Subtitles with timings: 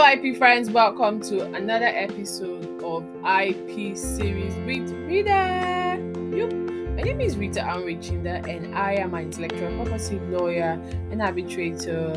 [0.00, 0.70] Hello, IP friends.
[0.70, 5.98] Welcome to another episode of IP Series with Rita.
[6.36, 6.52] Yep.
[6.52, 10.80] My name is Rita Anrichinda, and I am an intellectual property lawyer,
[11.10, 12.12] an arbitrator,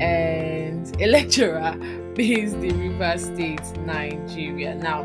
[0.00, 1.72] and a lecturer
[2.14, 4.76] based in Rivers State, Nigeria.
[4.76, 5.02] Now,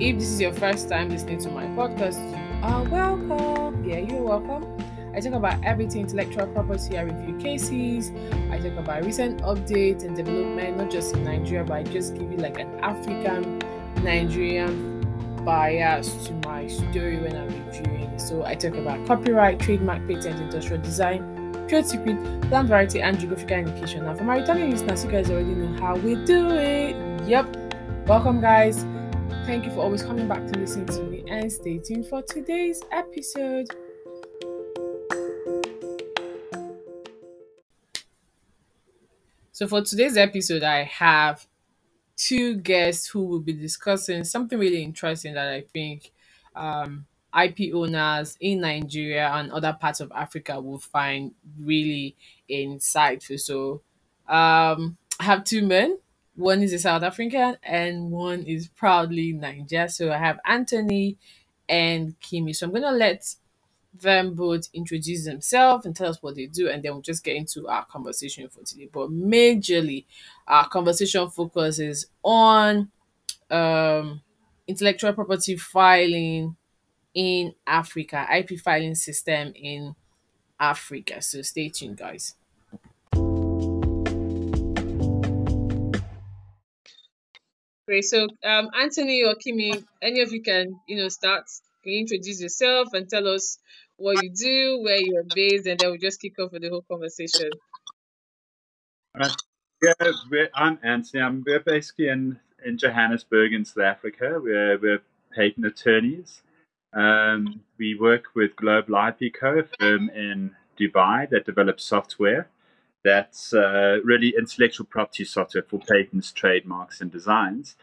[0.00, 3.84] if this is your first time listening to my podcast, you are welcome.
[3.84, 4.71] Yeah, you're welcome.
[5.14, 6.96] I talk about everything intellectual property.
[6.96, 8.12] I review cases.
[8.50, 12.30] I talk about recent updates and development, not just in Nigeria, but I just give
[12.30, 13.60] you like an African
[14.02, 14.92] Nigerian
[15.44, 18.18] bias to my story when I'm reviewing.
[18.18, 22.16] So I talk about copyright, trademark, patent, industrial design, trade secret,
[22.48, 24.04] plant variety, and geographical indication.
[24.04, 26.96] Now, for my returning listeners, you guys already know how we do it.
[27.26, 27.56] Yep.
[28.06, 28.86] Welcome, guys.
[29.44, 32.80] Thank you for always coming back to listen to me and stay tuned for today's
[32.92, 33.68] episode.
[39.62, 41.46] So, for today's episode, I have
[42.16, 46.10] two guests who will be discussing something really interesting that I think
[46.56, 52.16] um, IP owners in Nigeria and other parts of Africa will find really
[52.50, 53.38] insightful.
[53.38, 53.82] So,
[54.26, 55.96] um, I have two men.
[56.34, 59.86] One is a South African and one is proudly Niger.
[59.86, 61.18] So, I have Anthony
[61.68, 62.52] and Kimi.
[62.52, 63.32] So, I'm to let
[63.94, 67.36] them both introduce themselves and tell us what they do, and then we'll just get
[67.36, 68.88] into our conversation for today.
[68.90, 70.06] But majorly,
[70.46, 72.90] our conversation focuses on
[73.50, 74.22] um,
[74.66, 76.56] intellectual property filing
[77.14, 79.94] in Africa, IP filing system in
[80.58, 81.20] Africa.
[81.20, 82.34] So stay tuned, guys.
[87.86, 88.04] Great.
[88.04, 91.44] So, um, Anthony or Kimi, any of you can, you know, start.
[91.82, 93.58] Can you introduce yourself and tell us
[93.96, 96.84] what you do, where you're based, and then we'll just kick off with the whole
[96.90, 97.50] conversation.
[99.18, 99.30] Uh,
[99.82, 99.92] yeah,
[100.54, 101.22] I'm Anthony.
[101.22, 104.40] I'm we're basically in, in Johannesburg in South Africa.
[104.42, 105.02] We're, we're
[105.34, 106.42] patent attorneys.
[106.92, 112.48] Um, we work with Global IP Co, a firm in Dubai that develops software
[113.04, 117.76] that's uh, really intellectual property software for patents, trademarks, and designs.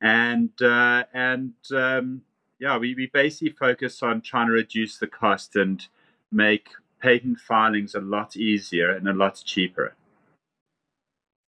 [0.00, 2.22] And uh, and um,
[2.62, 5.84] yeah, we, we basically focus on trying to reduce the cost and
[6.30, 6.68] make
[7.00, 9.96] patent filings a lot easier and a lot cheaper.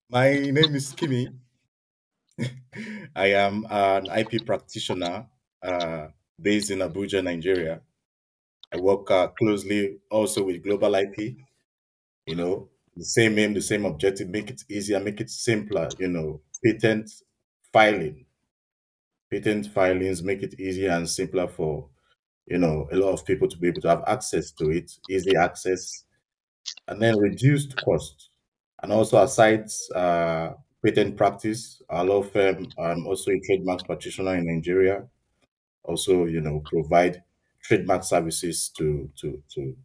[0.08, 1.28] My name is Kimi.
[3.16, 5.26] I am an IP practitioner
[5.60, 6.06] uh,
[6.40, 7.80] based in Abuja, Nigeria.
[8.72, 11.34] I work uh, closely also with Global IP.
[12.28, 16.06] You know, the same aim, the same objective, make it easier, make it simpler, you
[16.06, 17.10] know, patent
[17.72, 18.24] filing
[19.32, 21.88] patent filings make it easier and simpler for
[22.46, 25.36] you know a lot of people to be able to have access to it, easy
[25.36, 26.04] access,
[26.88, 28.30] and then reduced cost.
[28.82, 30.54] And also, aside uh,
[30.84, 35.08] patent practice, our law firm, I'm also a trademark practitioner in Nigeria.
[35.84, 37.22] Also, you know, provide
[37.62, 39.76] trademark services to to to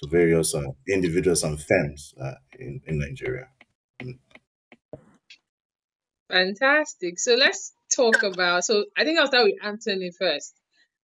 [0.00, 3.48] to various uh, individuals and firms uh, in in Nigeria.
[6.28, 7.18] Fantastic.
[7.18, 8.64] So let's talk about.
[8.64, 10.54] So I think I'll start with Anthony first.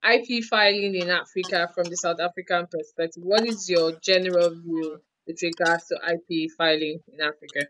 [0.05, 3.23] IP filing in Africa from the South African perspective.
[3.23, 7.69] What is your general view with regards to IP filing in Africa?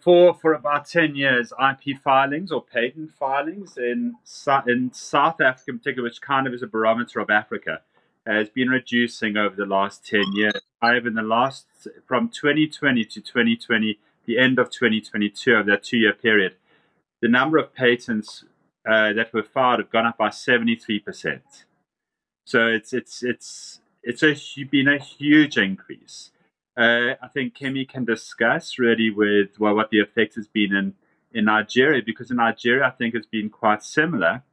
[0.00, 4.14] for for about ten years, IP filings or patent filings in
[4.66, 7.82] in South Africa, in particular, which kind of is a barometer of Africa,
[8.26, 10.60] has been reducing over the last ten years.
[10.82, 11.66] However, in the last
[12.06, 16.56] from 2020 to 2020, the end of 2022, of that two-year period,
[17.20, 18.44] the number of patents
[18.88, 21.40] uh, that were filed have gone up by 73%.
[22.44, 24.34] So it's it's it's it's a,
[24.64, 26.30] been a huge increase.
[26.78, 30.94] Uh, I think Kimi can discuss really with well, what the effect has been in,
[31.32, 34.44] in Nigeria, because in Nigeria, I think it's been quite similar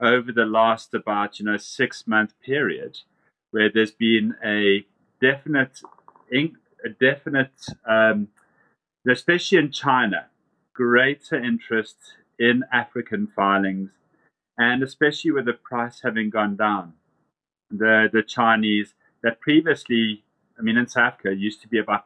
[0.00, 2.98] over the last about you know six month period,
[3.50, 4.84] where there's been a
[5.20, 5.80] definite,
[6.30, 8.28] a definite, um,
[9.08, 10.26] especially in China,
[10.78, 11.96] greater interest
[12.38, 13.90] in African filings,
[14.56, 16.92] and especially with the price having gone down.
[17.70, 18.94] The the Chinese
[19.24, 20.22] that previously,
[20.56, 22.04] I mean, in South Africa, used to be about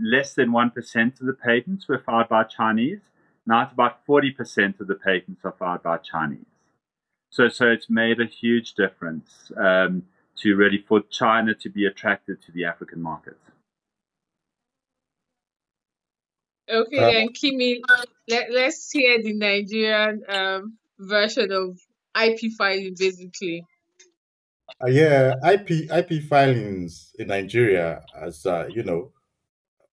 [0.00, 3.02] less than one percent of the patents were filed by Chinese.
[3.44, 6.52] Now it's about forty percent of the patents are filed by Chinese.
[7.30, 10.04] So so it's made a huge difference um,
[10.40, 13.36] to really for China to be attracted to the African market.
[16.70, 17.82] Okay, uh, then Kimi,
[18.28, 21.78] let, let's hear the Nigerian um, version of
[22.20, 23.64] IP filing, basically.
[24.82, 29.12] Uh, yeah, IP IP filings in Nigeria, as uh, you know,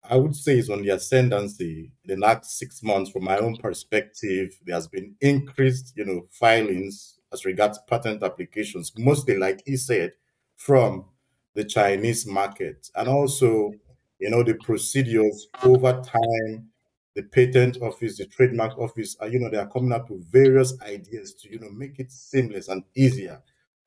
[0.10, 1.92] I would say is on the ascendancy.
[2.06, 7.20] The last six months, from my own perspective, there has been increased, you know, filings
[7.32, 10.14] as regards patent applications, mostly, like he said,
[10.56, 11.06] from
[11.54, 13.72] the Chinese market, and also,
[14.18, 16.70] you know, the procedures over time.
[17.16, 20.80] The patent office, the trademark office, uh, you know, they are coming up with various
[20.82, 23.42] ideas to, you know, make it seamless and easier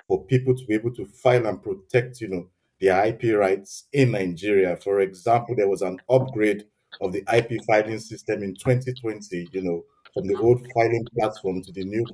[0.08, 2.48] for people to be able to file and protect, you know,
[2.80, 4.76] their IP rights in Nigeria.
[4.76, 6.64] For example, there was an upgrade
[7.00, 11.72] of the IP filing system in 2020, you know, from the old filing platform to
[11.72, 12.04] the new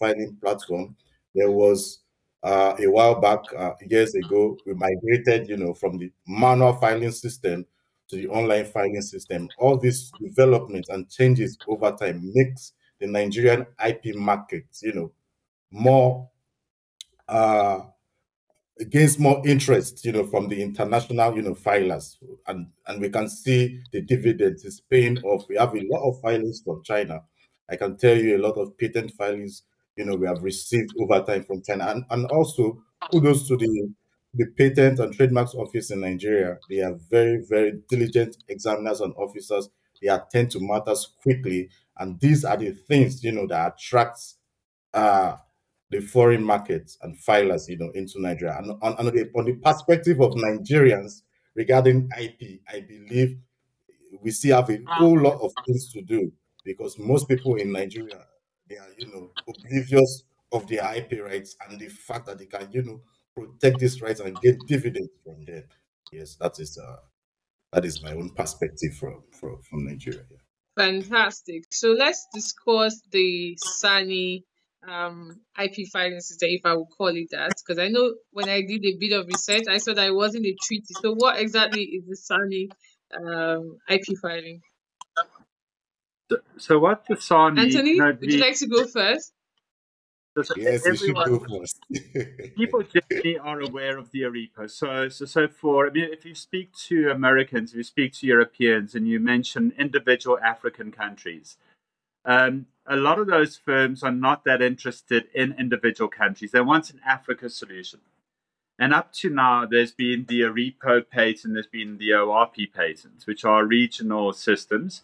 [0.00, 0.96] filing platform.
[1.34, 2.00] There was
[2.42, 7.12] uh, a while back, uh, years ago, we migrated, you know, from the manual filing
[7.12, 7.66] system
[8.10, 9.48] to the online filing system.
[9.58, 15.12] All these developments and changes over time makes the Nigerian IP market, you know,
[15.70, 16.30] more
[17.28, 17.80] uh,
[18.90, 22.16] gains more interest, you know, from the international, you know, filers,
[22.48, 25.44] and and we can see the dividends is paying off.
[25.48, 27.22] We have a lot of filings from China.
[27.70, 29.62] I can tell you a lot of patent filings,
[29.96, 33.88] you know, we have received over time from China, and and also kudos to the
[34.34, 36.58] the patent and trademarks office in Nigeria.
[36.68, 39.68] They are very very diligent examiners and officers.
[40.02, 44.36] They attend to matters quickly, and these are the things you know that attracts
[44.92, 45.36] uh,
[45.90, 48.56] the foreign markets and filers, you know, into Nigeria.
[48.58, 51.22] And on, on, the, on the perspective of Nigerians
[51.54, 53.38] regarding IP, I believe
[54.20, 56.32] we still have a whole lot of things to do
[56.64, 58.24] because most people in Nigeria,
[58.68, 62.68] they are, you know, oblivious of their IP rights and the fact that they can,
[62.72, 63.00] you know,
[63.36, 65.64] protect these rights and get dividends from them.
[66.12, 66.96] Yes, that is uh,
[67.72, 70.22] that is my own perspective from from, from Nigeria.
[70.76, 71.64] Fantastic.
[71.70, 74.44] So let's discuss the SANI
[74.88, 78.62] um, IP filing system, if I would call it that, because I know when I
[78.62, 80.94] did a bit of research, I saw that it wasn't a treaty.
[81.00, 82.68] So, what exactly is the SANI
[83.14, 84.60] um, IP filing?
[86.30, 87.60] So, so what the SANI?
[87.60, 89.32] Anthony, no, the, would you like to go first?
[90.56, 91.84] Yes, you should go first.
[92.56, 94.68] people generally are aware of the ARIPO.
[94.70, 98.26] So, so, so for I mean, if you speak to Americans, if you speak to
[98.26, 101.56] Europeans, and you mention individual African countries,
[102.24, 106.50] um, a lot of those firms are not that interested in individual countries.
[106.50, 108.00] They want an Africa solution.
[108.78, 113.44] And up to now, there's been the ARIPO patent, there's been the ORP patents, which
[113.44, 115.02] are regional systems.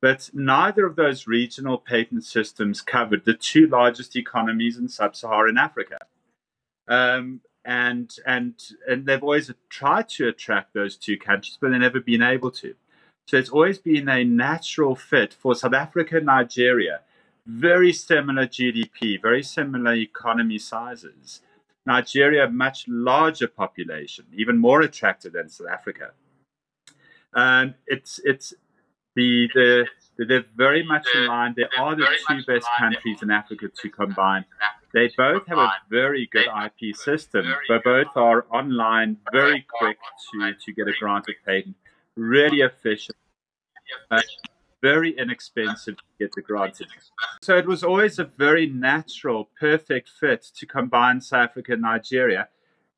[0.00, 5.58] But neither of those regional patent systems covered the two largest economies in sub Saharan
[5.58, 5.98] Africa.
[6.86, 8.54] Um, and, and,
[8.88, 12.74] and they've always tried to attract those two countries, but they've never been able to.
[13.26, 17.00] So it's always been a natural fit for South Africa, and Nigeria
[17.48, 21.40] very similar GDP, very similar economy sizes.
[21.86, 26.10] Nigeria, much larger population, even more attractive than South Africa.
[27.34, 28.52] And it's it's
[29.18, 29.86] the the
[30.26, 31.54] they're very much in line.
[31.56, 34.44] They are the two best countries in Africa to combine.
[34.92, 39.98] They both have a very good IP system, but both are online, very quick
[40.32, 41.76] to, to get a granted patent,
[42.16, 43.16] really efficient.
[44.10, 44.20] Uh,
[44.82, 46.88] very inexpensive to get the granted.
[47.42, 52.48] So it was always a very natural, perfect fit to combine South Africa and Nigeria.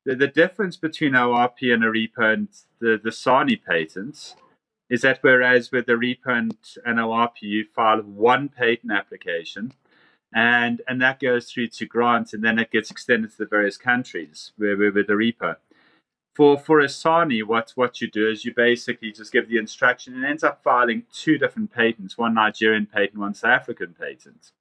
[0.05, 2.47] The, the difference between ORP and ARIPO and
[2.79, 4.35] the, the SANI patents
[4.91, 9.73] is that whereas with ARIPO and, and ORP, you file one patent application
[10.33, 13.77] and, and that goes through to grants and then it gets extended to the various
[13.77, 15.55] countries where, where with ARIPO
[16.33, 20.25] for for Asani, what what you do is you basically just give the instruction and
[20.25, 24.51] ends up filing two different patents, one Nigerian patent, one South African patent.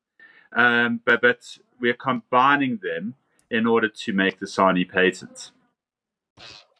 [0.52, 3.14] Um, but but we're combining them
[3.50, 5.52] in order to make the Sani patent.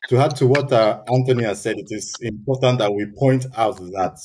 [0.09, 3.76] To add to what uh, Anthony has said, it is important that we point out
[3.76, 4.19] that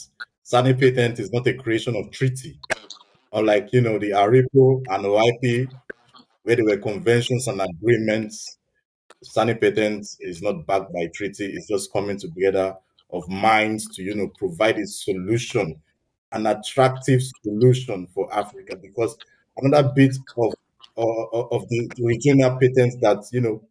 [0.44, 2.60] Sani patent is not a creation of treaty,
[3.34, 5.72] unlike you know the ARIPO and OAPI,
[6.44, 8.58] where there were conventions and agreements
[9.24, 11.46] Sani patent is not backed by treaty.
[11.46, 12.76] It's just coming together
[13.12, 15.82] of minds to, you know, provide a solution,
[16.32, 18.76] an attractive solution for Africa.
[18.76, 19.18] Because
[19.58, 20.54] another bit of
[20.98, 23.62] of, of the regional patents that you know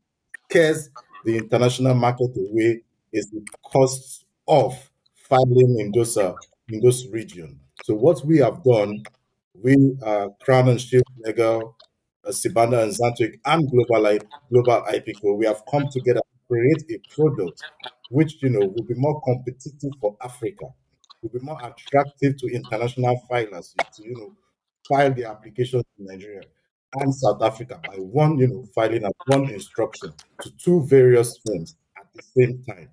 [0.51, 0.91] cares
[1.25, 2.81] the international market away
[3.13, 4.75] is the costs of
[5.17, 6.35] filing in those uh,
[6.69, 7.57] in those regions.
[7.85, 9.05] So what we have done,
[9.63, 11.77] we uh, Crown and Shield Legal
[12.27, 14.19] uh, Sibanda and Zantwijk and Global,
[14.51, 17.65] Global IPCO, we have come together to create a product
[18.11, 20.67] which you know will be more competitive for Africa,
[21.23, 24.33] will be more attractive to international filers to you know
[24.89, 26.43] file the applications in Nigeria
[27.01, 31.77] and South Africa by one you know filing and one instruction to two various firms
[31.97, 32.89] at the same time.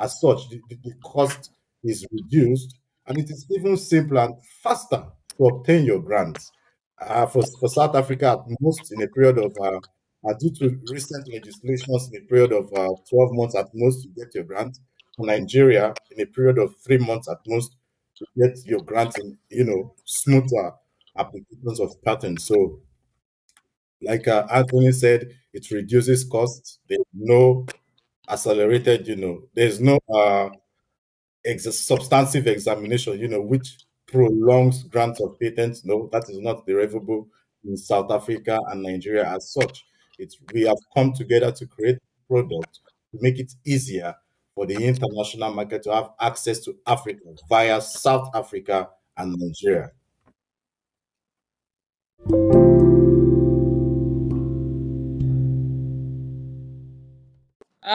[0.00, 1.50] As such, the, the, the cost
[1.82, 2.76] is reduced
[3.06, 5.04] and it is even simpler and faster
[5.36, 6.52] to obtain your grants.
[7.00, 9.80] Uh, for, for South Africa, at most in a period of, uh,
[10.28, 14.10] uh, due to recent legislations, in a period of uh, 12 months at most, you
[14.14, 14.78] get your grant.
[15.16, 17.74] For Nigeria, in a period of three months at most,
[18.20, 20.72] you get your grant in, you know, smoother
[21.16, 22.46] applications of patents.
[22.46, 22.80] So,
[24.02, 26.78] like uh, Anthony said, it reduces costs.
[26.88, 27.66] There's no
[28.28, 30.50] accelerated, you know, there's no uh,
[31.44, 33.76] ex- substantive examination, you know, which
[34.06, 35.84] prolongs grants of patents.
[35.84, 37.28] No, that is not derivable
[37.64, 39.84] in South Africa and Nigeria as such.
[40.18, 42.80] It's we have come together to create product
[43.12, 44.14] to make it easier
[44.54, 49.90] for the international market to have access to Africa via South Africa and Nigeria.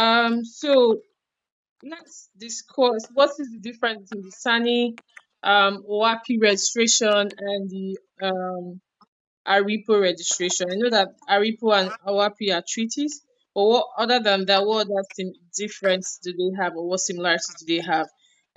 [0.06, 1.02] Um, so
[1.84, 4.96] let's discuss what is the difference between the SANI
[5.44, 8.82] um, OAPI registration and the um,
[9.48, 10.68] ARIPO registration.
[10.72, 13.22] I know that ARIPO and OAPI are treaties,
[13.54, 17.56] but what other than that, what other sim- difference do they have, or what similarities
[17.60, 18.08] do they have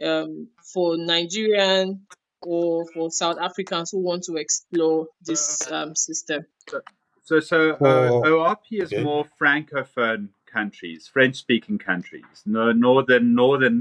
[0.03, 2.07] um, for Nigerian
[2.43, 6.47] or for South Africans who want to explore this um, system?
[7.25, 9.03] So, so uh, For- ORP is okay.
[9.03, 10.29] more francophone
[10.59, 13.79] countries, French-speaking countries, no northern northern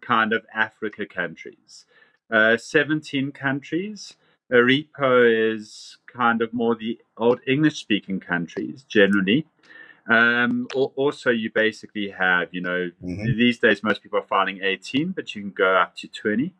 [0.00, 1.72] kind of Africa countries.
[2.36, 4.00] Uh, Seventeen countries.
[4.58, 5.10] ARIPO
[5.52, 6.94] is kind of more the
[7.24, 9.40] old English-speaking countries generally.
[10.16, 10.66] Um,
[11.02, 13.36] also, you basically have, you know, Mhm.
[13.42, 16.54] these days most people are filing 18, but you can go up to 20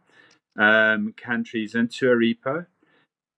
[0.66, 2.66] um, countries into ARIPO.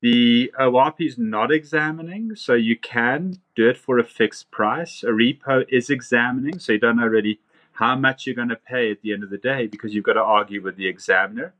[0.02, 5.04] The OAPI is not examining, so you can do it for a fixed price.
[5.06, 7.38] ARIPO is examining, so you don't know really
[7.72, 10.14] how much you're going to pay at the end of the day because you've got
[10.14, 11.52] to argue with the examiner.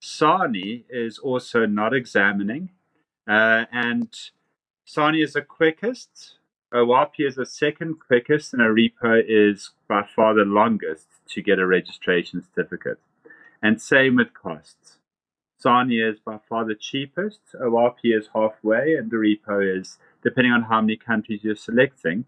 [0.00, 2.70] SANI is also not examining,
[3.28, 4.08] uh, and
[4.84, 6.34] SANI is the quickest.
[6.72, 11.66] OAPI is the second quickest, and ARIPO is by far the longest to get a
[11.66, 12.98] registration certificate.
[13.62, 14.99] And same with costs.
[15.60, 20.62] Sani is by far the cheapest, ORP is halfway, and the ARIPO is, depending on
[20.62, 22.24] how many countries you're selecting,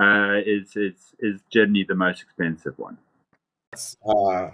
[0.00, 2.96] uh, is, is, is generally the most expensive one.
[3.74, 4.50] uh,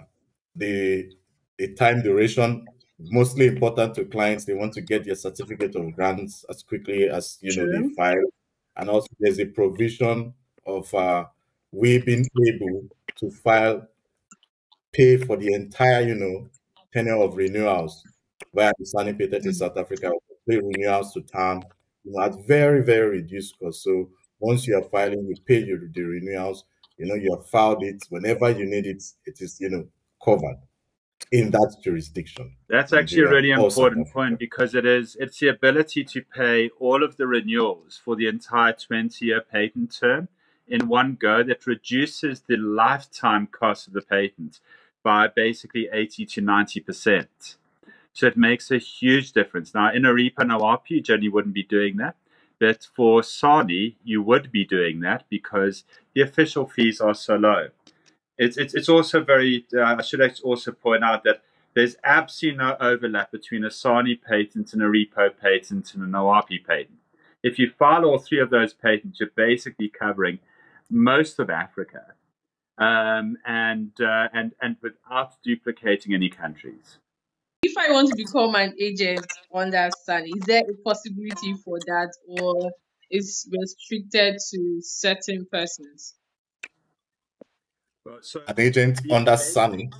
[0.55, 1.11] the
[1.57, 2.65] the time duration
[2.99, 4.45] mostly important to clients.
[4.45, 8.29] They want to get their certificate of grants as quickly as you know they file.
[8.75, 10.33] And also there's a provision
[10.65, 11.25] of uh,
[11.71, 12.85] we being able
[13.19, 13.87] to file
[14.93, 16.49] pay for the entire you know
[16.93, 18.03] tenure of renewals
[18.51, 19.51] where the Sunny patent in mm-hmm.
[19.51, 20.11] South Africa
[20.47, 21.63] pay renewals to town
[22.03, 23.83] you know at very very reduced cost.
[23.83, 26.65] So once you are filing you pay your the renewals
[26.97, 28.03] you know you have filed it.
[28.09, 29.87] Whenever you need it it is you know
[30.23, 30.57] covered
[31.31, 32.55] in that jurisdiction.
[32.69, 37.03] That's actually a really important point because it is it's the ability to pay all
[37.03, 40.29] of the renewals for the entire 20 year patent term
[40.67, 44.59] in one go that reduces the lifetime cost of the patent
[45.07, 47.55] by basically 80 to 90 percent.
[48.11, 49.73] So it makes a huge difference.
[49.73, 52.17] Now in ARIPO and OAPI, you generally wouldn't be doing that.
[52.59, 57.69] But for Sani, you would be doing that because the official fees are so low.
[58.37, 59.65] It's it's, it's also very.
[59.73, 61.41] Uh, I should also point out that
[61.73, 66.99] there's absolutely no overlap between a Sani patent and ARIPO patent and an OAPI patent.
[67.43, 70.39] If you file all three of those patents, you're basically covering
[70.89, 72.01] most of Africa,
[72.77, 76.99] um, and uh, and and without duplicating any countries.
[77.63, 82.13] If I want to become an agent under SAN, is there a possibility for that,
[82.27, 82.71] or
[83.09, 86.15] is restricted to certain persons?
[88.05, 89.91] Well, So an agent be under an Sunny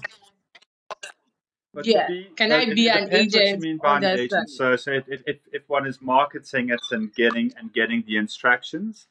[1.74, 2.08] But Yeah.
[2.08, 4.32] be- Can I be it an depends what you agent mean by an under agent.
[4.32, 4.48] Sunny?
[4.48, 9.08] So, so if, if, if one is marketing it and getting and getting the instructions,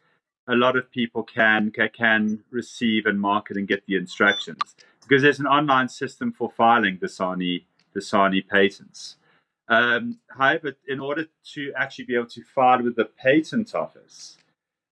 [0.49, 4.77] a lot of people can can receive and market and get the instructions.
[5.03, 9.17] Because there's an online system for filing the Sani patents.
[9.69, 14.39] Um, however, in order to actually be able to file with the patent office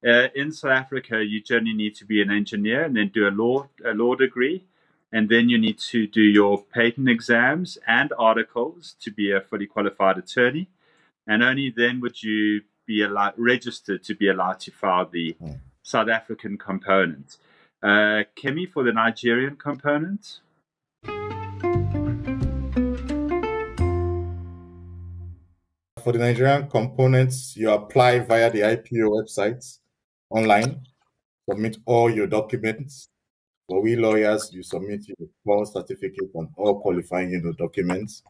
[0.07, 3.31] uh, in South Africa, you generally need to be an engineer and then do a
[3.31, 4.65] law a law degree.
[5.13, 9.67] And then you need to do your patent exams and articles to be a fully
[9.67, 10.69] qualified attorney,
[11.25, 15.37] and only then would you be allowed registered to be allowed to file the.
[15.87, 17.37] South African component.
[17.83, 20.41] Uh, Kimi for the Nigerian component.
[26.03, 29.79] for the Nigerian components you apply via the IPO website
[30.29, 30.83] online
[31.49, 33.09] submit all your documents
[33.67, 38.23] For we lawyers, you submit your core certificate and all qualifying you know, documents.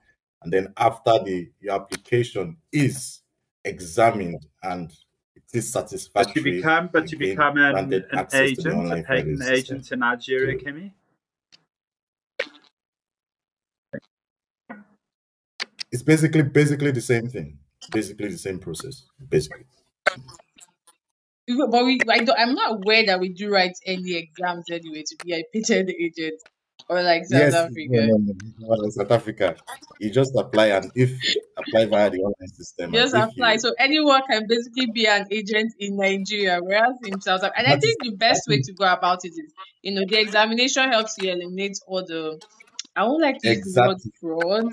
[0.42, 3.23] And then after the your application is
[3.64, 4.92] examined and
[5.34, 6.42] it is satisfactory.
[6.42, 10.94] But you become, but you become an, an agent, a patent agent in Nigeria, Kimi.
[15.90, 17.58] It's basically basically the same thing.
[17.92, 19.06] Basically the same process.
[19.28, 19.64] Basically.
[21.46, 25.16] But we, I don't, I'm not aware that we do write any exams anyway to
[25.24, 26.40] be a patent agent
[26.88, 28.06] or like South yes, Africa.
[28.06, 29.56] No, no, no, South Africa,
[30.00, 31.10] you just apply and if
[31.56, 32.92] apply via the online system.
[32.92, 33.54] Just apply.
[33.54, 37.66] You, so anyone can basically be an agent in Nigeria, whereas in South Africa, and
[37.66, 41.16] I think the best way to go about it is, you know, the examination helps
[41.18, 42.40] you eliminate all the.
[42.96, 44.72] I won't like to use the word fraud,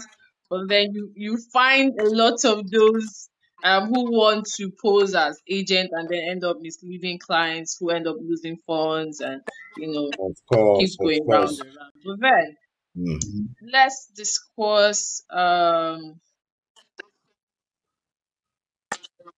[0.50, 3.30] but then you you find a lot of those
[3.63, 8.08] um, who want to pose as agent and then end up misleading clients who end
[8.08, 9.41] up losing funds and
[9.77, 11.94] you know of course, keep going round and round.
[12.06, 12.56] But then
[12.98, 13.70] mm-hmm.
[13.72, 16.20] let's discuss um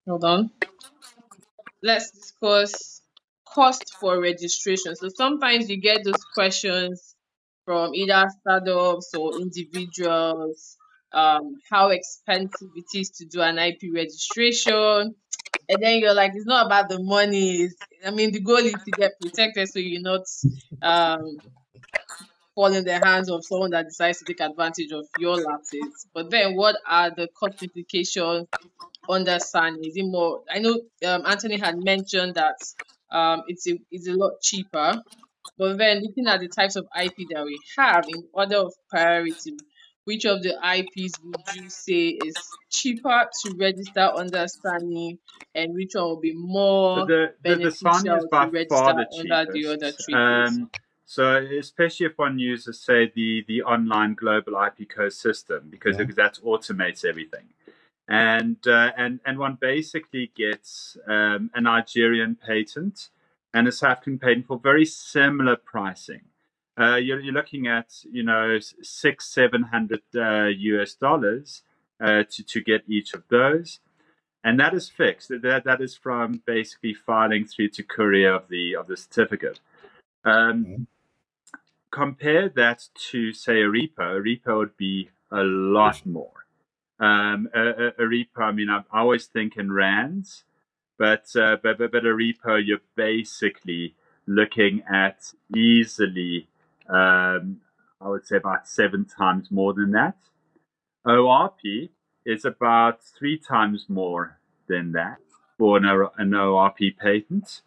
[0.07, 0.51] hold on.
[1.81, 3.01] Let's discuss
[3.45, 4.95] cost for registration.
[4.95, 7.15] So sometimes you get those questions
[7.65, 10.77] from either startups or individuals
[11.13, 15.15] um, how expensive it is to do an IP registration.
[15.69, 17.69] And then you're like, it's not about the money.
[18.05, 20.25] I mean, the goal is to get protected so you're not
[20.81, 21.37] um,
[22.55, 26.07] fall in the hands of someone that decides to take advantage of your lapses.
[26.13, 28.47] But then, what are the cost implications
[29.07, 29.87] under SANI?
[29.87, 30.41] Is it more?
[30.49, 32.57] I know um, Anthony had mentioned that
[33.11, 35.01] um, it's a it's a lot cheaper.
[35.57, 39.57] But then, looking at the types of IP that we have in order of priority,
[40.05, 42.35] which of the IPs would you say is
[42.69, 45.17] cheaper to register under SANI
[45.55, 48.93] and which one will be more the, the, beneficial the is by to register far
[48.93, 50.15] the under the other treaties?
[50.15, 50.69] Um,
[51.05, 56.05] so especially if one uses, say, the, the online global IP Co system, because yeah.
[56.15, 57.45] that automates everything.
[58.07, 63.09] And, uh, and, and one basically gets um, a Nigerian patent
[63.53, 66.21] and a South African patent for very similar pricing
[66.79, 71.61] uh, you're, you're, looking at you know six seven hundred uh, US dollars
[72.03, 73.79] uh, to to get each of those,
[74.43, 75.29] and that is fixed.
[75.29, 79.59] That that is from basically filing through to courier of the of the certificate.
[80.25, 80.83] Um, mm-hmm.
[81.91, 84.17] Compare that to say ARIPO.
[84.17, 86.47] A repo would be a lot more.
[86.99, 88.39] Um, a, a, a, repo.
[88.39, 90.43] I mean, I, always think in rands,
[90.97, 93.93] but uh, but but, but ARIPO, you're basically
[94.25, 96.47] looking at easily
[96.93, 97.57] um,
[97.99, 100.15] I would say about seven times more than that.
[101.05, 101.89] ORP
[102.25, 105.17] is about three times more than that
[105.57, 107.61] for an, an ORP patent.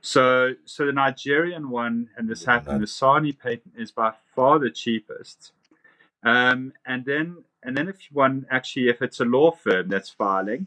[0.00, 4.58] So, so the Nigerian one and the South and the SANI patent is by far
[4.58, 5.52] the cheapest.
[6.22, 10.66] Um, and then, and then if one actually, if it's a law firm that's filing,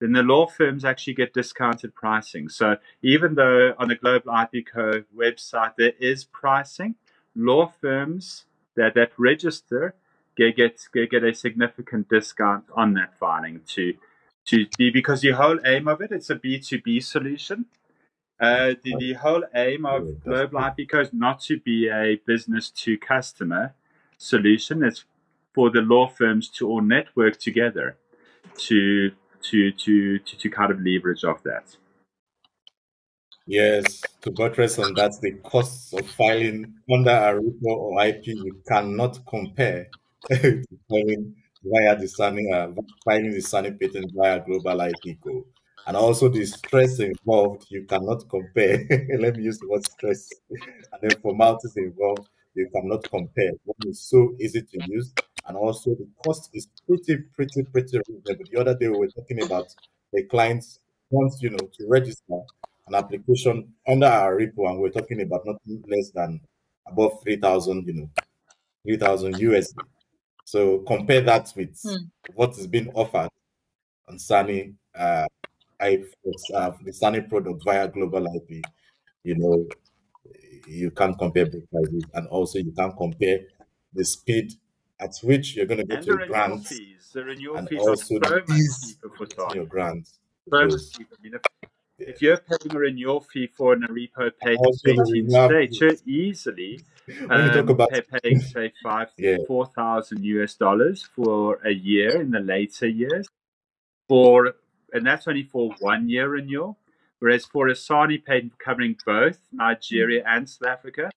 [0.00, 2.48] then the law firms actually get discounted pricing.
[2.48, 6.96] So even though on the Global IP Co website there is pricing,
[7.34, 8.44] law firms
[8.76, 9.94] that, that register
[10.36, 13.94] get, get, get a significant discount on that filing to
[14.44, 17.66] to be because the whole aim of it it's a b2b solution.
[18.40, 22.98] Uh, the, the whole aim of global IP is not to be a business to
[22.98, 23.74] customer
[24.18, 25.04] solution it's
[25.54, 27.96] for the law firms to all network together
[28.56, 31.76] to to to to, to kind of leverage off that
[33.56, 39.14] Yes, to buttress on that, the costs of filing under ARIPO or IP you cannot
[39.26, 39.88] compare
[40.30, 42.68] to filing via the SANI, uh,
[43.04, 45.44] filing the SANI patent via Global IP Co.
[45.86, 48.78] And also the stress involved, you cannot compare.
[49.18, 50.30] Let me use the word stress.
[50.92, 53.50] And then formalities involved, you cannot compare.
[53.64, 55.12] One is so easy to use,
[55.46, 58.44] and also the cost is pretty, pretty, pretty reasonable.
[58.50, 59.66] The other day we were talking about
[60.12, 60.78] the clients
[61.10, 62.38] wants you know to register
[62.88, 66.40] an application under our repo, and we're talking about nothing less than
[66.86, 68.10] above 3,000, you know,
[68.84, 69.74] 3,000 USD.
[70.44, 72.10] So compare that with mm.
[72.34, 73.28] what is being offered
[74.08, 75.26] on SANI, uh,
[75.80, 76.04] I,
[76.54, 78.64] uh, the SANI product via Global IP.
[79.24, 79.66] You know,
[80.66, 83.40] you can't compare both prices, and also you can't compare
[83.94, 84.52] the speed
[85.00, 87.10] at which you're going to get your grants, fees.
[87.12, 87.22] The
[87.56, 88.96] and fees also the ease
[89.54, 90.18] your grants.
[90.52, 91.32] I mean,
[91.98, 96.80] if you're paying a renewal fee for an repo pay 18 states, you're easily
[97.30, 97.90] um, about...
[97.90, 99.36] paying say five yeah.
[99.46, 103.28] four thousand US dollars for a year in the later years
[104.08, 104.54] for
[104.92, 106.78] and that's only for one year renewal.
[107.18, 111.10] Whereas for a SANI patent covering both Nigeria and South Africa,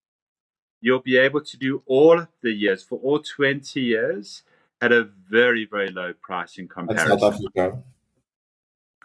[0.80, 4.44] you'll be able to do all of the years for all 20 years
[4.80, 7.18] at a very, very low price in That's comparison.
[7.18, 7.82] South Africa.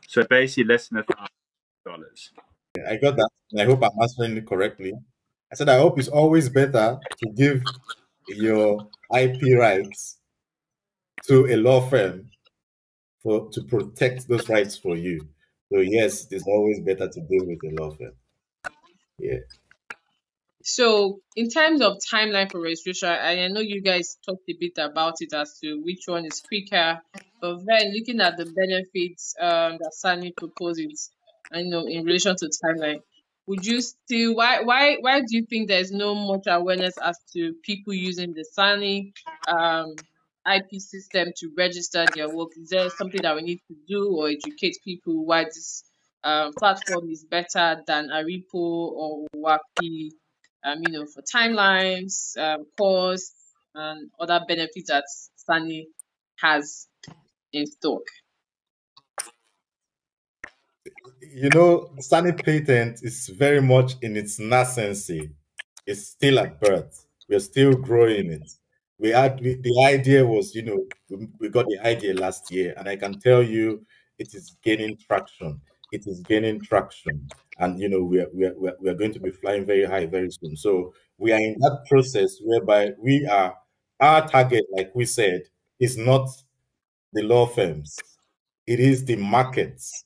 [0.08, 1.41] So basically less than a thousand
[1.86, 2.32] dollars.
[2.88, 3.30] I got that.
[3.60, 4.94] I hope I'm answering it correctly.
[5.52, 7.62] I said I hope it's always better to give
[8.28, 10.18] your IP rights
[11.28, 12.30] to a law firm
[13.22, 15.28] for to protect those rights for you.
[15.72, 18.14] So yes, it's always better to deal with a law firm.
[19.20, 19.40] Yeah.
[20.64, 24.74] So, in terms of timeline for registration, I I know you guys talked a bit
[24.78, 27.02] about it as to which one is quicker,
[27.42, 31.10] but then looking at the benefits um, that Sani proposes,
[31.54, 33.02] I know in relation to timeline,
[33.48, 37.54] would you still why why why do you think there's no much awareness as to
[37.64, 39.14] people using the Sani
[39.48, 39.96] um,
[40.52, 42.50] IP system to register their work?
[42.58, 45.84] Is there something that we need to do or educate people why this
[46.24, 50.12] um, platform is better than Aripo or OAPI?
[50.64, 53.34] um, you know, for timelines, um, costs,
[53.74, 55.88] and other benefits that Sani
[56.40, 56.88] has
[57.54, 58.02] in stock.
[61.34, 65.32] You know, Sunny Patent is very much in its nascency.
[65.86, 67.06] It's still at birth.
[67.30, 68.52] We're still growing it.
[69.00, 72.74] We had we, the idea was, you know, we, we got the idea last year,
[72.78, 73.86] and I can tell you,
[74.20, 75.62] it is gaining traction.
[75.92, 77.28] It is gaining traction,
[77.60, 79.66] and you know, we are we are, we are we are going to be flying
[79.66, 80.56] very high very soon.
[80.56, 83.56] So we are in that process whereby we are
[84.00, 85.44] our target, like we said,
[85.80, 86.28] is not
[87.14, 87.98] the law firms.
[88.68, 90.06] It is the markets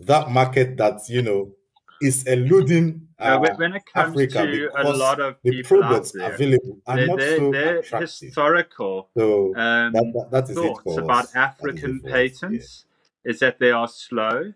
[0.00, 1.52] that market that you know
[2.00, 6.78] is eluding Uh, when, it comes Africa to a lot of the products there, available
[6.86, 8.08] are their, not their, so attractive.
[8.08, 11.32] historical So um, that, that, that is it thoughts for about us.
[11.32, 12.84] That is it African patents
[13.24, 14.52] is that they are slow,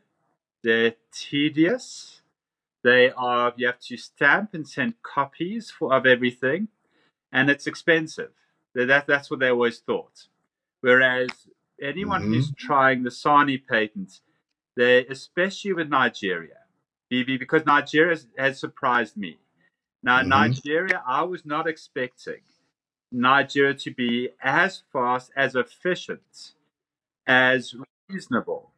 [0.63, 2.23] they're tedious,
[2.85, 6.69] they are you have to stamp and send copies for of everything,
[7.33, 8.31] and it's expensive.
[8.75, 10.29] That, that that's what they always thought.
[10.83, 11.31] Whereas
[11.81, 12.27] anyone Mhm.
[12.29, 14.21] who's trying the Sani patent,
[14.77, 16.59] they especially with Nigeria,
[17.13, 19.39] BB because Nigeria has, surprised me.
[20.03, 20.29] Now Mhm.
[20.29, 22.43] Nigeria, I was not expecting
[23.13, 26.55] Nigeria to be as fast, as efficient,
[27.27, 27.75] as
[28.09, 28.73] reasonable.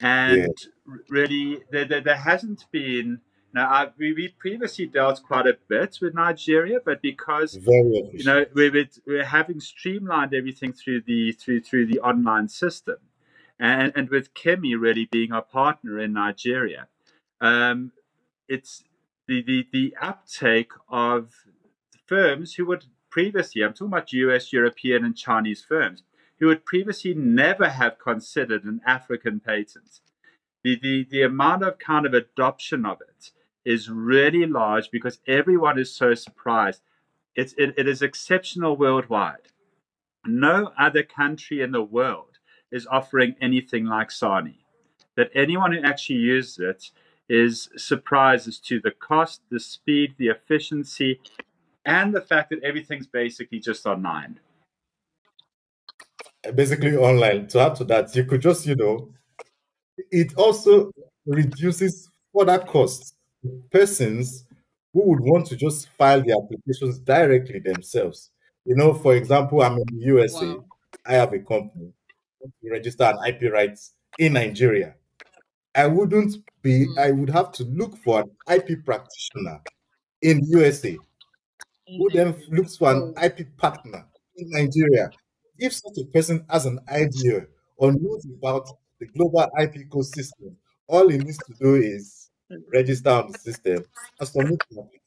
[0.00, 0.54] And
[0.88, 3.20] r- really, there, there, there hasn't been.
[3.52, 7.54] Now, I, we, we previously dealt quite a bit with Nigeria, but because
[8.14, 12.96] you know we're, we're, we're having streamlined everything through the through through the online system,
[13.60, 16.88] and and with Kimi really being our partner in Nigeria,
[17.40, 17.92] um,
[18.48, 18.82] it's
[19.28, 21.32] the, the the uptake of
[22.06, 26.02] firms who would previously I'm talking about U.S., European, and Chinese firms
[26.40, 30.00] who would previously never have considered an African patent.
[30.64, 33.30] The, the, the amount of kind of adoption of it
[33.64, 36.80] is really large because everyone is so surprised.
[37.36, 39.48] It's, it, it is exceptional worldwide.
[40.26, 42.29] No other country in the world
[42.72, 44.58] is offering anything like Sani.
[45.16, 46.90] That anyone who actually uses it
[47.28, 51.20] is surprised as to the cost, the speed, the efficiency,
[51.84, 54.38] and the fact that everything's basically just online.
[56.54, 57.46] basically online.
[57.48, 59.10] To add to that, you could just, you know,
[60.10, 60.90] it also
[61.26, 63.14] reduces further costs.
[63.70, 64.44] Persons
[64.92, 68.30] who would want to just file their applications directly themselves.
[68.64, 70.46] You know, for example, I'm in the USA.
[70.46, 70.64] Wow.
[71.06, 71.92] I have a company.
[72.62, 74.94] We register an IP rights in Nigeria.
[75.74, 76.86] I wouldn't be.
[76.98, 79.60] I would have to look for an IP practitioner
[80.22, 80.96] in USA
[81.86, 83.14] who then looks for an.
[83.22, 85.10] IP partner in Nigeria.
[85.58, 90.54] If such a person has an idea or knows about the global IP ecosystem,
[90.88, 92.30] all he needs to do is
[92.72, 93.84] register on the system
[94.18, 95.00] and submit the application.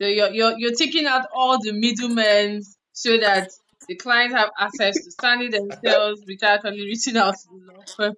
[0.00, 3.50] So you're, you're you're taking out all the middlemen so that
[3.88, 8.14] the clients have access to Sani themselves without actually reaching out to the law firm.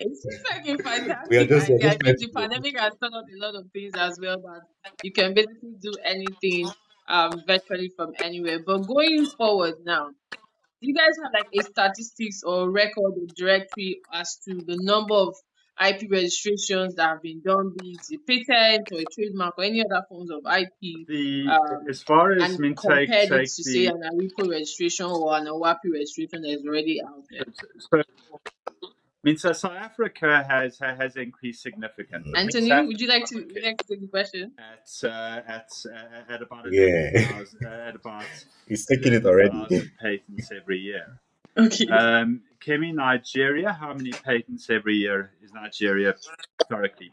[0.00, 1.78] it seems like a fantastic We are just, idea.
[1.80, 5.34] Just the pandemic has taught us a lot of things as well that you can
[5.34, 6.68] basically do anything
[7.08, 8.60] um virtually from anywhere.
[8.64, 14.00] But going forward now, do you guys have like a statistics or record or directory
[14.12, 15.34] as to the number of
[15.78, 19.84] IP registrations that have been done, be it a patent or a trademark or any
[19.84, 23.28] other forms of IP, The um, as far as I and mean, take compared it
[23.28, 27.44] take to say an Aripo registration or an OAPI registration that is already out there?
[27.78, 32.32] so, I mean, so South Africa has has increased significantly.
[32.34, 33.66] Anthony, South would you like to would you okay.
[33.68, 34.52] like to take the question?
[34.58, 37.20] at uh, at uh, at about a Yeah.
[37.32, 38.24] thousand, uh, at about
[38.68, 39.90] He's taking it already.
[40.00, 41.20] patents every year.
[41.56, 41.86] Okay.
[41.88, 46.14] Um, Kimi, Nigeria, how many patents every year is Nigeria
[46.58, 47.12] historically?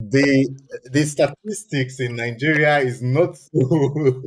[0.00, 0.48] the
[0.90, 3.60] the statistics in Nigeria is not so.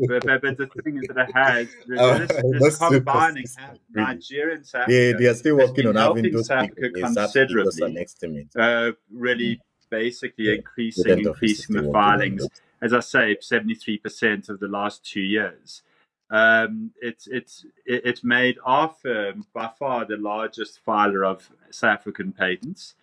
[0.07, 3.45] but, but, but the thing is that it has Uh, this, this that's so combining
[3.93, 4.05] really.
[4.07, 6.85] Nigerian South They, they are still working on having those South people.
[6.85, 7.97] Africa Yes, that's an considerably.
[8.01, 8.47] estimate.
[8.55, 10.53] uh, really basically Yeah.
[10.55, 12.47] increasing Student increasing the filings.
[12.81, 15.83] As I say, seventy three percent of the last two years.
[16.31, 22.31] Um, it's it's it's made our firm by far the largest filer of South African
[22.31, 22.95] patents,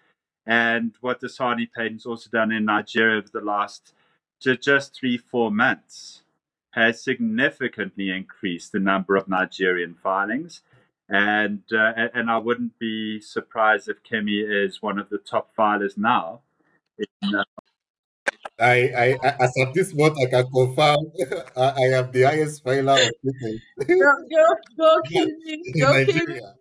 [0.46, 3.94] and what the Sani patents also done in Nigeria over the last
[4.40, 6.22] just three four months
[6.72, 10.62] has significantly increased the number of Nigerian filings.
[11.08, 15.98] And uh, and I wouldn't be surprised if Kimi is one of the top filers
[15.98, 16.40] now.
[16.98, 17.44] In, uh,
[18.60, 20.98] I, I, I, as at this month, I can confirm
[21.56, 23.96] I, I am the highest filer of patents Go,
[24.30, 24.44] go,
[24.78, 25.32] go, Kimi.
[25.46, 26.12] in Go, Kimi.
[26.18, 26.54] Nigeria.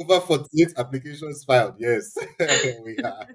[0.00, 1.74] Over 48 applications filed.
[1.78, 2.16] Yes,
[2.84, 3.26] we are.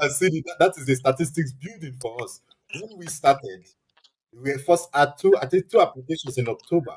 [0.00, 2.40] I see that, that is the statistics building for us.
[2.80, 3.66] When we started,
[4.32, 6.96] we first had two, I think two applications in October.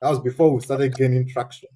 [0.00, 1.68] That was before we started gaining traction.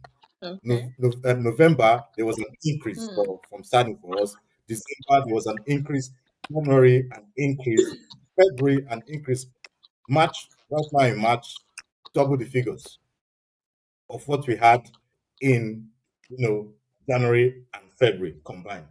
[0.43, 0.59] Okay.
[0.65, 3.15] No, no, um, November there was an increase Hmm.
[3.15, 4.35] for, from starting for us.
[4.67, 6.11] December there was an increase.
[6.49, 7.97] January an increase.
[8.37, 9.47] February an increase.
[10.09, 11.55] March right now in March
[12.15, 12.99] double the figures
[14.09, 14.89] of what we had
[15.41, 15.89] in
[16.29, 16.73] you know
[17.09, 18.87] January and February combined.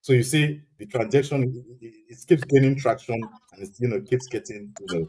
[0.00, 3.20] So you see the transaction it, it, keeps gaining traction
[3.52, 5.08] and it you know keeps getting you know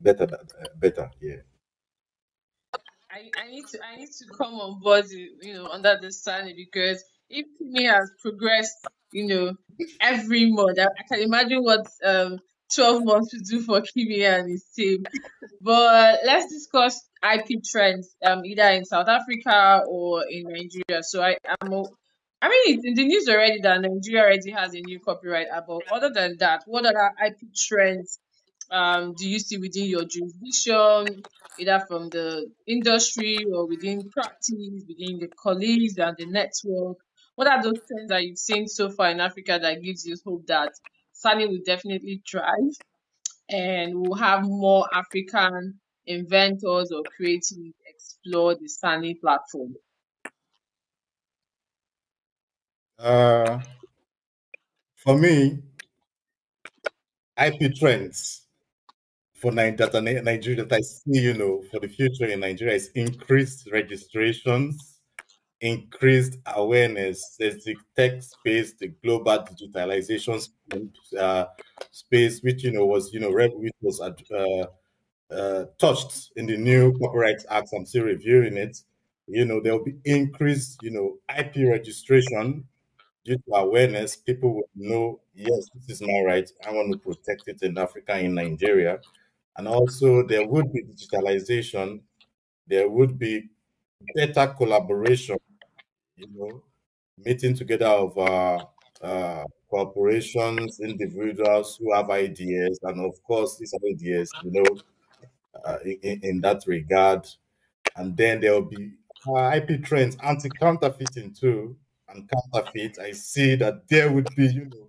[0.00, 0.26] better
[0.78, 1.36] better yeah.
[3.10, 6.52] I, I need to I need to come on board, you know, under the sun
[6.54, 9.54] because if Kimi has progressed, you know,
[10.00, 12.38] every month, I, I can imagine what um
[12.74, 15.04] twelve months will do for Kimi and his team.
[15.60, 21.02] But let's discuss IP trends, um, either in South Africa or in Nigeria.
[21.02, 21.84] So I am,
[22.40, 25.48] I mean, in the news already that Nigeria already has a new copyright.
[25.66, 28.18] But other than that, what other IP trends
[28.70, 31.22] um do you see within your jurisdiction,
[31.58, 36.98] either from the industry or within practice, within the colleagues and the network?
[37.38, 40.44] What are those things that you've seen so far in Africa that gives you hope
[40.48, 40.72] that
[41.12, 42.74] Sani will definitely thrive
[43.48, 49.76] and we'll have more African inventors or creatives explore the Sani platform?
[52.98, 53.60] Uh,
[54.96, 55.60] for me,
[57.40, 58.46] IP trends
[59.36, 64.87] for Nigeria that I see, you know, for the future in Nigeria is increased registrations,
[65.60, 67.36] increased awareness.
[67.38, 70.48] The tech space, the global digitalization
[71.18, 71.46] uh,
[71.90, 74.66] space, which you know was you know which was uh,
[75.30, 77.68] uh, touched in the new Copyright Act.
[77.76, 78.78] I'm still reviewing it.
[79.26, 82.64] You know, there will be increased, you know, IP registration
[83.24, 84.16] due to awareness.
[84.16, 86.50] People will know, yes, this is my right.
[86.66, 89.00] I want to protect it in Africa, in Nigeria.
[89.56, 92.00] And also, there would be digitalization.
[92.68, 93.48] There would be
[94.14, 95.36] better collaboration,
[96.18, 96.62] you know,
[97.24, 98.64] meeting together of uh,
[99.02, 104.76] uh, corporations, individuals who have ideas, and of course, these ideas, you know,
[105.64, 107.26] uh, in, in that regard.
[107.96, 108.92] And then there will be
[109.28, 111.76] uh, IP trends, anti counterfeiting too,
[112.08, 112.98] and counterfeit.
[112.98, 114.88] I see that there would be, you know,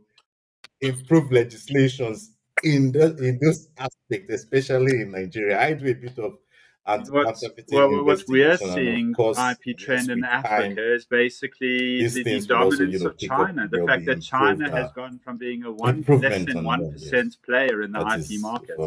[0.82, 2.32] improved legislations
[2.64, 5.60] in the, in those aspects, especially in Nigeria.
[5.62, 6.38] I do a bit of
[6.86, 12.24] anti What's well, what we are seeing IP trend in Africa is basically the, the
[12.24, 13.18] will also, dominance you know, of.
[13.18, 13.68] China.
[13.72, 16.94] The fact that China has uh, gone from being a one less than one.
[16.98, 18.78] Yes, player in the that IP market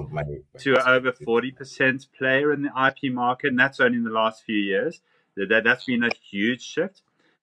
[0.59, 4.42] to over forty percent player in the IP market, and that's only in the last
[4.44, 5.00] few years.
[5.37, 7.02] That that- that's been a huge shift.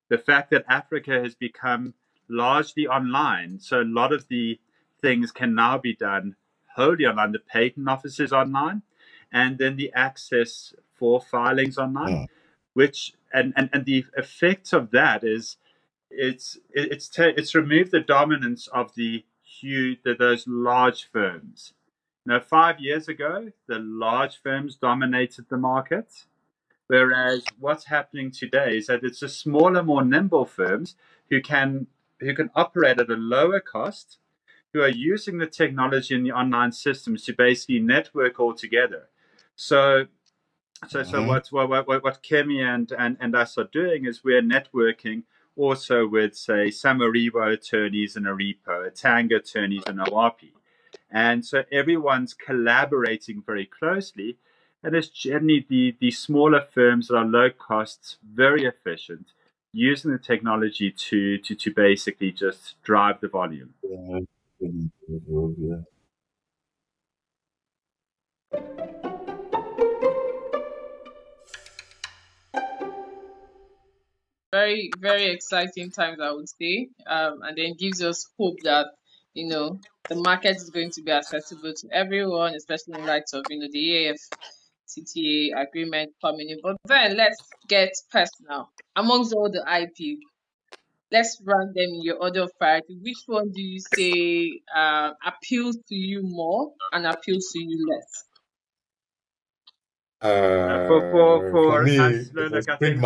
[0.09, 1.93] The fact that Africa has become
[2.27, 4.59] largely online, so a lot of the
[5.01, 6.35] things can now be done
[6.75, 7.31] wholly online.
[7.31, 8.81] The patent office is online,
[9.31, 12.27] and then the access for filings online Mm.
[12.73, 15.57] which and, and, and the effect of that is
[16.09, 21.73] it's it's ta- it's removed the dominance of the huge the, those large firms.
[22.25, 26.25] Now, five years ago, the large firms dominated the market,
[26.87, 30.95] whereas what's happening today is that it's the smaller, more nimble firms
[31.29, 31.87] who can
[32.19, 34.17] who can operate at a lower cost,
[34.73, 39.07] who are using the technology in the online systems to basically network all together.
[39.60, 40.08] So
[40.88, 41.28] so, so Mhm.
[41.28, 45.24] what, what, what, what Kimi and, and, and us are doing is we're networking
[45.58, 50.54] also with, say, some Aripo attorneys and Aripo, Tanga attorneys and OAPI.
[51.12, 54.38] And so everyone's collaborating very closely.
[54.82, 59.34] And it's generally the, the smaller firms that are low cost, very efficient,
[59.74, 63.74] using the technology to, to, to basically just drive the volume.
[63.84, 64.19] Yeah.
[74.51, 76.89] Very very exciting times i would say.
[77.07, 78.88] Um, and then gives us hope that
[79.33, 83.45] you know the market is going to be accessible to everyone especially in light of
[83.49, 86.59] you know the AFCFTA agreement coming in.
[86.63, 90.19] But then let's get personal amongst all the ip
[91.12, 92.97] let's rank them in your order of priority.
[93.01, 98.25] Which one do you say uh, appeals to you more and appeals to you less
[100.21, 102.29] Uh, for for for for me, us,
[102.67, 102.99] I think,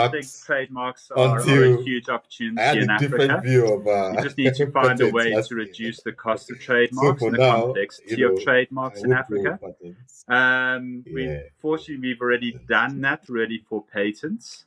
[0.45, 3.17] trademarks are, are a huge opportunity in a Africa.
[3.17, 6.49] different view of uh, You just need to find a way to reduce the cost
[6.49, 9.59] of trademarks for and the now, you complexity know, of trademarks in Africa.
[10.27, 14.65] Um, we fortunately we've already done that really for patents,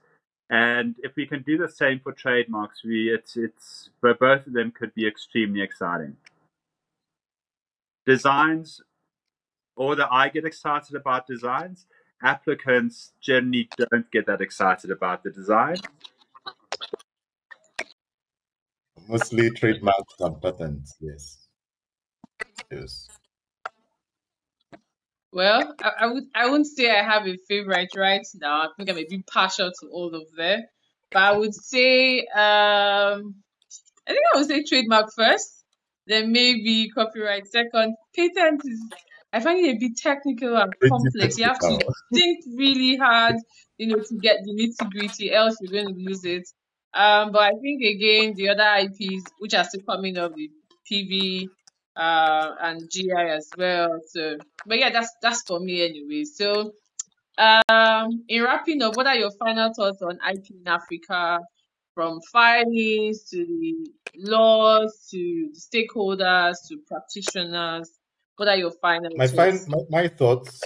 [0.48, 4.52] and if we can do the same for trademarks, we it's it's but both of
[4.52, 6.16] them could be extremely exciting.
[8.06, 8.80] Designs,
[9.76, 11.86] although I get excited about designs,
[12.26, 15.76] applicants generally don't get that excited about the design.
[19.08, 20.96] Mostly trademarks and patents.
[21.00, 21.46] Yes.
[22.70, 23.08] Yes.
[25.32, 28.62] Well, I, I would I wouldn't say I have a favorite right now.
[28.62, 30.64] I think I'm a bit partial to all of them.
[31.12, 33.36] But I would say um
[34.08, 35.64] I think I would say trademark first,
[36.06, 37.96] then maybe copyright second.
[38.16, 38.80] Patent is
[39.36, 41.38] I find it a bit technical and complex.
[41.38, 41.78] You have to
[42.14, 43.36] think really hard,
[43.76, 46.48] you know, to get the nitty gritty, else you're going to lose it.
[46.94, 50.48] Um, but I think again the other IPs which are still coming up, the
[50.90, 51.48] PV
[51.94, 54.00] uh, and GI as well.
[54.08, 56.24] So, but yeah, that's that's for me anyway.
[56.24, 56.72] So,
[57.36, 61.40] um, in wrapping up, what are your final thoughts on IP in Africa,
[61.94, 67.90] from filings to the laws to the stakeholders to practitioners?
[68.36, 70.60] What are your final My, my my thoughts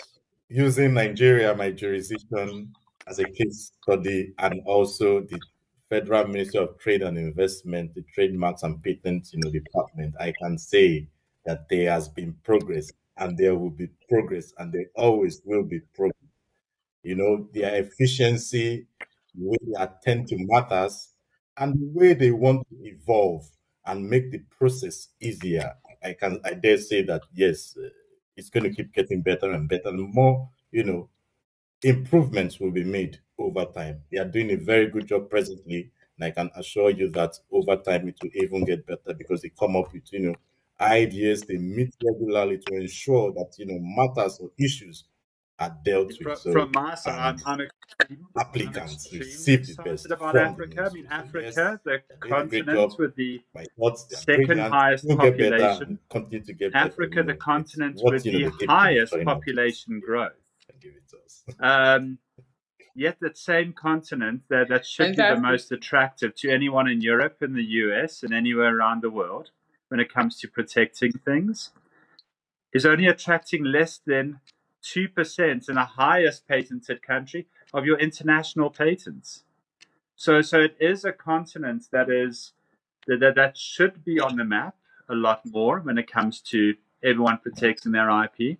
[0.48, 2.74] using Nigeria, my jurisdiction,
[3.06, 5.40] as a case study, and also the
[5.88, 10.58] Federal Ministry of Trade and Investment, the Trademarks and Patents, you know, department, I can
[10.58, 11.08] say
[11.46, 15.80] that there has been progress, and there will be progress, and there always will be
[15.94, 16.16] progress.
[17.04, 18.86] You know, their efficiency,
[19.34, 21.10] the way they attend to matters,
[21.56, 23.48] and the way they want to evolve
[23.86, 25.74] and make the process easier.
[26.02, 27.88] I can, I dare say that yes, uh,
[28.36, 31.08] it's going to keep getting better and better, and more, you know,
[31.82, 34.02] improvements will be made over time.
[34.10, 37.76] They are doing a very good job presently, and I can assure you that over
[37.76, 40.34] time it will even get better because they come up with, you know,
[40.80, 41.42] ideas.
[41.42, 45.04] They meet regularly to ensure that you know matters or issues
[45.60, 46.38] are dealt From, with.
[46.40, 50.32] So from my side, I'm, and I'm extreme, I'm applicants extremely receive the best about
[50.32, 50.88] from Africa.
[50.90, 52.98] I mean, Africa, the a great continent job.
[52.98, 53.42] with the
[53.78, 55.98] thoughts, second highest Will get better population.
[56.10, 56.86] continue to get better.
[56.86, 59.44] Africa, You the know, continent with you know the they highest showing up with.
[59.46, 60.32] population growth.
[60.72, 61.44] and give it to us.
[61.60, 62.18] Um,
[62.94, 67.38] yet that same continent that, that should be the most attractive to anyone in Europe
[67.42, 69.50] and the US and anywhere around the world
[69.88, 71.70] when it comes to protecting things
[72.72, 74.40] is only attracting less than
[74.82, 79.44] 2% in the highest patented country of your international patents.
[80.16, 82.52] So, so it is a continent that is
[83.06, 84.76] that, that, should be on the map
[85.08, 88.58] a lot more when it comes to everyone protecting their IP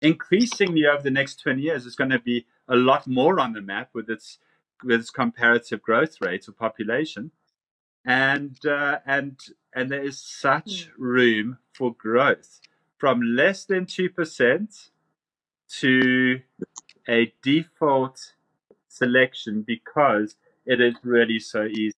[0.00, 3.60] increasingly over the next 20 years it's going to be a lot more on the
[3.60, 4.38] map with its
[4.84, 7.30] with its comparative growth rate of population.
[8.04, 9.38] And uh, and
[9.72, 12.60] and there is such room for growth
[12.98, 14.90] from less than 2%
[15.80, 16.40] to
[17.08, 18.34] a default
[18.88, 21.92] selection because it is really so easy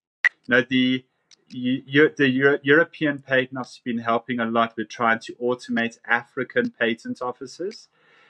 [0.49, 1.05] now the
[1.49, 5.99] Eu- the Euro- European patent office has been helping a lot with trying to automate
[6.07, 7.89] African patent offices.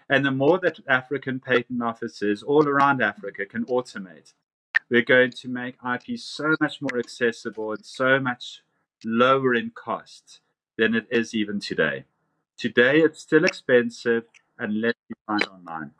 [0.09, 4.35] And the more that African patent offices all around Africa can automate,
[4.91, 8.63] we're going to make IP so much more accessible and so much
[9.05, 10.41] lower in cost
[10.77, 12.05] than it is even today.
[12.59, 14.25] Today, it's still expensive
[14.59, 15.91] unless you find online.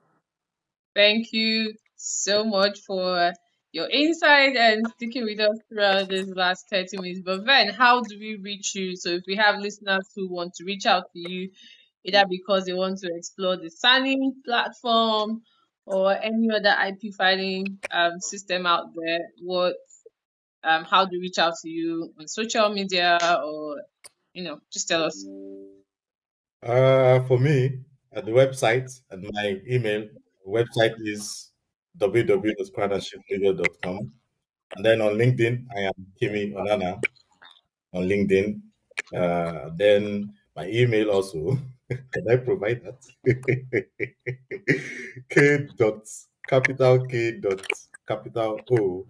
[0.95, 3.33] Thank you so much for
[3.73, 7.21] your insight and sticking with us throughout this last 30 minutes.
[7.25, 8.97] But then, how do we reach you?
[8.97, 11.51] So, if we have listeners who want to reach out to you,
[12.05, 15.43] either because they want to explore the SANi platform
[15.87, 19.75] or any other IP filing um, system out there, what
[20.63, 23.83] um, how do we reach out to you on social media or
[24.35, 25.25] you know, just tell us.
[26.63, 27.79] Uh, for me,
[28.15, 30.07] at the website and my email
[30.47, 31.51] website is
[31.99, 34.13] www.crownandshiplegal.com.
[34.77, 37.01] And then on LinkedIn, I am Kimi Onana
[37.93, 38.61] on LinkedIn.
[39.15, 41.57] Uh, then my email also.
[42.13, 43.05] Can I provide that?
[45.29, 46.09] K dot
[46.49, 47.61] capital K dot
[48.09, 49.07] capital O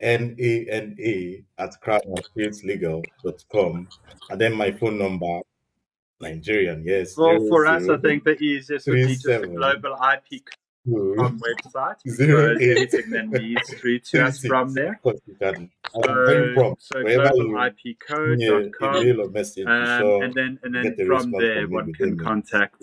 [0.00, 3.88] N A N A at crownandfieldlegal.com.
[4.30, 5.40] And then my phone number,
[6.24, 7.16] Nigerian, yes.
[7.16, 10.42] Well, zero for us, I think the easiest would be just a global IP
[10.86, 14.48] two website Zero because anything that needs through to us 36.
[14.48, 14.92] from there.
[14.92, 15.70] Of course, you can.
[15.94, 16.82] I'm very So, prompt.
[16.82, 18.96] so Wherever you send me globalipcode.com.
[18.96, 20.24] a mail message, Um, sure.
[20.24, 22.22] and then and get then the from response there from one can minutes.
[22.22, 22.82] contact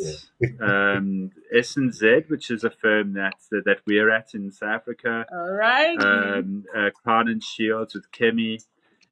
[0.61, 5.97] um, S&Z, which is a firm that that we're at in South Africa, All right.
[5.99, 8.59] um, uh, Crown and Shields with Kimi,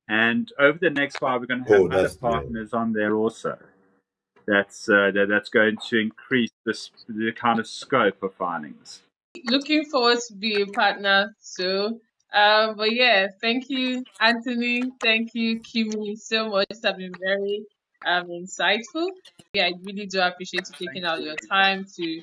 [0.08, 2.30] and over the next while we're going to have Oh, other that's- yeah.
[2.30, 3.56] partners on there also.
[4.50, 6.76] That's uh, that, that's going to increase the,
[7.08, 9.04] the kind of scope of findings.
[9.46, 12.02] Looking forward to be a partner too.
[12.34, 14.84] Um, but yeah, thank you, Anthony.
[15.02, 16.68] Thank you, Kimi, so much.
[16.70, 17.66] It's been very
[18.06, 19.10] um insightful.
[19.54, 22.22] Yeah, I really do appreciate you taking out your time to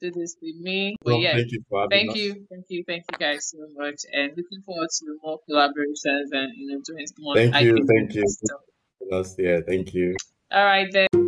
[0.00, 0.96] do this with me.
[1.02, 2.16] But Well, yeah, thank you for Thank us.
[2.16, 6.52] you, thank you, thank you guys so much, and looking forward to more collaborations and
[6.56, 8.24] you know doing more Thank you, thank you.
[8.28, 9.34] stuff.
[9.38, 10.16] Yeah, thank you.
[10.50, 11.25] All right then.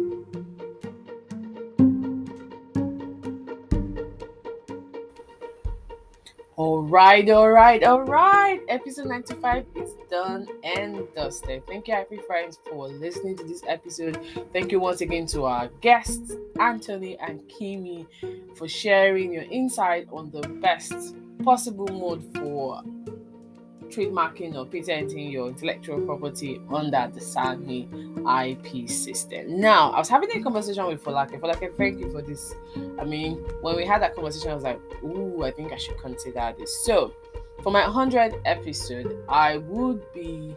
[6.59, 8.61] All right, all right, all right.
[8.69, 11.65] Episode 95 is done and dusted.
[11.69, 14.19] Thank you, happy friends, for listening to this episode.
[14.53, 18.09] Thank you once again to our guests, Anthony and Kimi,
[18.57, 22.83] for sharing your insight on the best possible mode for
[23.89, 27.89] trademarking or patenting your intellectual property under the SANi
[28.43, 29.61] IP system.
[29.61, 31.39] Now, I was having a conversation with Folake.
[31.41, 32.55] Folake, thank you for this.
[32.99, 35.99] I mean, when we had that conversation, I was like, ooh, I think I should
[35.99, 36.85] consider this.
[36.85, 37.15] So,
[37.63, 40.57] for my 100th episode, I would be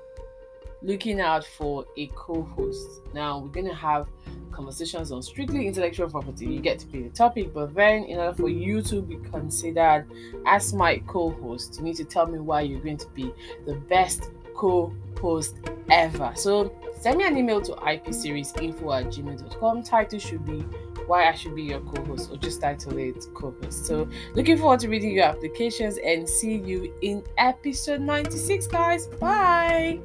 [0.81, 3.01] looking out for a co-host.
[3.13, 4.07] Now we're gonna have
[4.51, 6.45] conversations on strictly intellectual property.
[6.45, 10.05] You get to pick the topic, but then in order for you to be considered
[10.45, 13.33] as my co-host, you need to tell me why you're going to be
[13.65, 15.57] the best co-host
[15.89, 16.33] ever.
[16.35, 19.83] So send me an email to ipseriesinfo at gmail.com.
[19.83, 20.59] Title should be
[21.07, 23.85] why I should be your co-host or just title it co-host.
[23.85, 29.07] So looking forward to reading your applications and see you in episode 96 guys.
[29.07, 29.99] Bye.